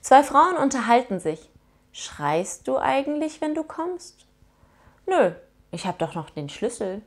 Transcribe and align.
Zwei 0.00 0.22
Frauen 0.22 0.56
unterhalten 0.56 1.20
sich. 1.20 1.50
Schreist 1.92 2.68
du 2.68 2.78
eigentlich, 2.78 3.40
wenn 3.40 3.54
du 3.54 3.64
kommst? 3.64 4.26
Nö, 5.06 5.32
ich 5.70 5.86
hab 5.86 5.98
doch 5.98 6.14
noch 6.14 6.30
den 6.30 6.48
Schlüssel. 6.48 7.02